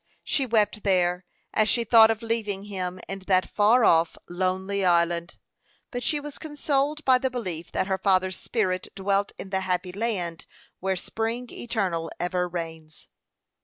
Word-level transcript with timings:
She 0.23 0.47
wept 0.47 0.81
there, 0.81 1.25
as 1.53 1.69
she 1.69 1.83
thought 1.83 2.09
of 2.09 2.23
leaving 2.23 2.63
him 2.63 2.99
in 3.07 3.19
that 3.27 3.51
far 3.51 3.85
off, 3.85 4.17
lonely 4.27 4.83
island; 4.83 5.37
but 5.91 6.01
she 6.01 6.19
was 6.19 6.39
consoled 6.39 7.05
by 7.05 7.19
the 7.19 7.29
belief 7.29 7.71
that 7.73 7.85
her 7.85 7.99
father's 7.99 8.35
spirit 8.37 8.87
dwelt 8.95 9.31
in 9.37 9.51
the 9.51 9.59
happy 9.61 9.91
land, 9.91 10.47
where 10.79 10.95
spring 10.95 11.51
eternal 11.51 12.09
ever 12.19 12.49
reigns. 12.49 13.09